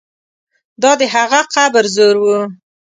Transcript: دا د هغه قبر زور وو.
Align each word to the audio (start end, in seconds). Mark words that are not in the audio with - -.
دا 0.81 0.91
د 0.99 1.01
هغه 1.15 1.41
قبر 1.53 1.85
زور 1.95 2.15
وو. 2.23 2.37